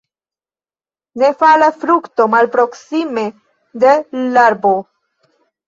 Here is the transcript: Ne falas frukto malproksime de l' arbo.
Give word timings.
Ne 1.23 1.29
falas 1.43 1.77
frukto 1.83 2.27
malproksime 2.37 3.27
de 3.87 3.95
l' 4.25 4.43
arbo. 4.49 4.75